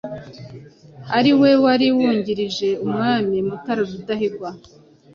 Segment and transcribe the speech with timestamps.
[1.17, 4.49] ari we wari wungirije umwami Mutara Rudahigwa.